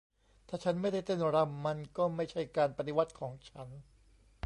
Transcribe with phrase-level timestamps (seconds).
[0.49, 3.67] "ถ้าฉันไม่ได้เต้นรำ มันก็ไม่ใช่การปฏิวัติของฉัน"